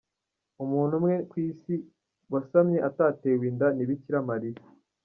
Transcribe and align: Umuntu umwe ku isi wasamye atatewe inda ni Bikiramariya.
Umuntu 0.63 0.93
umwe 0.99 1.15
ku 1.29 1.35
isi 1.49 1.75
wasamye 2.31 2.77
atatewe 2.89 3.43
inda 3.51 3.67
ni 3.75 3.83
Bikiramariya. 3.89 4.63